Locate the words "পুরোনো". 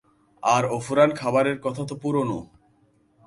1.95-2.37